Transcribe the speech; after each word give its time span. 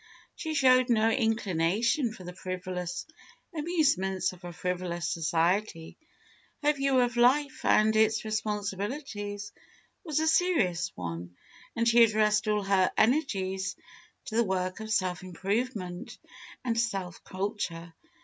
She 0.35 0.55
showed 0.55 0.89
no 0.89 1.11
inclination 1.11 2.11
for 2.11 2.23
the 2.23 2.33
frivolous 2.33 3.05
amusements 3.53 4.31
of 4.33 4.43
a 4.43 4.51
frivolous 4.51 5.07
society. 5.07 5.95
Her 6.63 6.73
view 6.73 7.01
of 7.01 7.17
life 7.17 7.63
and 7.63 7.95
its 7.95 8.25
responsibilities 8.25 9.51
was 10.03 10.19
a 10.19 10.27
serious 10.27 10.91
one, 10.95 11.35
and 11.75 11.87
she 11.87 12.03
addressed 12.03 12.47
all 12.47 12.63
her 12.63 12.91
energies 12.97 13.75
to 14.25 14.35
the 14.37 14.43
work 14.43 14.79
of 14.79 14.89
self 14.91 15.21
improvement 15.21 16.17
and 16.65 16.79
self 16.79 17.23
culture. 17.23 17.93